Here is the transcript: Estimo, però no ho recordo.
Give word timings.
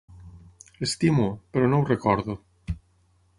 Estimo, 0.87 1.27
però 1.57 1.67
no 1.73 1.83
ho 1.83 1.87
recordo. 1.91 2.37